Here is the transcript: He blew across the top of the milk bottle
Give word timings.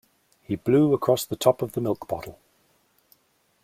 He 0.41 0.55
blew 0.55 0.95
across 0.95 1.25
the 1.25 1.35
top 1.35 1.61
of 1.61 1.73
the 1.73 1.79
milk 1.79 2.07
bottle 2.07 2.39